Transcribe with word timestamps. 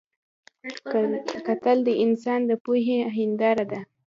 کتل 1.47 1.77
د 1.87 1.89
انسان 2.05 2.39
د 2.49 2.51
پوهې 2.63 2.99
هنداره 3.17 3.65
ده 3.71 3.79